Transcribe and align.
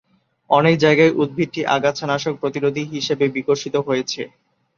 অনেক 0.49 0.75
জায়গায়, 0.77 1.15
উদ্ভিদটি 1.21 1.61
আগাছানাশক-প্রতিরোধী 1.75 2.83
হিসেবে 2.93 3.25
বিকশিত 3.35 3.75
হয়েছে। 3.87 4.21